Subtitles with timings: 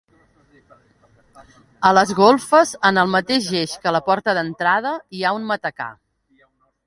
[1.89, 5.91] A les golfes, en el mateix eix que la porta d'entrada, hi ha un matacà.